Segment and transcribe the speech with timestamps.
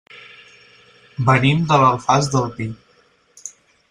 [1.27, 2.67] Venim de l'Alfàs del Pi.